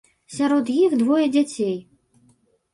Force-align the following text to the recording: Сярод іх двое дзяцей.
Сярод 0.37 0.71
іх 0.85 0.97
двое 1.03 1.25
дзяцей. 1.37 1.79